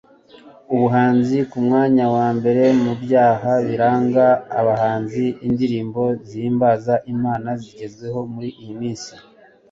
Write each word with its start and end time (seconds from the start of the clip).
Ubusambanyi 0.73 1.39
ku 1.49 1.57
mwanya 1.65 2.05
wa 2.15 2.27
mbere 2.37 2.63
mu 2.83 2.93
byaha 3.03 3.51
biranga 3.67 4.25
abahanzi 4.59 5.23
indirimbo 5.47 6.03
zihimbaza 6.27 6.93
Imana 7.13 7.49
zigezweho 7.61 8.19
muri 8.33 8.49
iyi 8.61 8.73
minsi 8.81 9.11